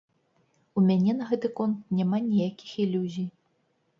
У 0.79 0.83
мяне 0.85 1.13
на 1.17 1.27
гэты 1.33 1.51
конт 1.59 1.77
няма 1.99 2.17
ніякіх 2.29 2.71
ілюзій. 2.87 3.29